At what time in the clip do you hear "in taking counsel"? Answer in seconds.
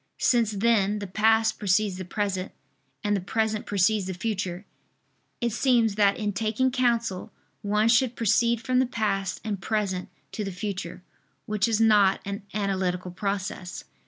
6.17-7.31